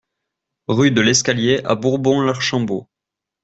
Rue 0.67 0.89
de 0.89 0.99
l'Escalier 0.99 1.61
à 1.63 1.75
Bourbon-l'Archambault 1.75 2.89